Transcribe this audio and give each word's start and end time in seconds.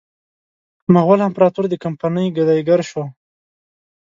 مغول 0.93 1.19
امپراطور 1.27 1.65
د 1.69 1.75
کمپنۍ 1.83 2.27
ګدایي 2.37 2.63
ګر 2.69 2.79
شو. 2.89 3.03